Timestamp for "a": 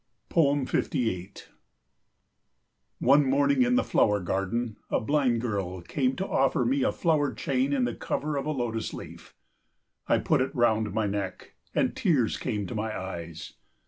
4.89-4.99, 6.81-6.91, 8.47-8.51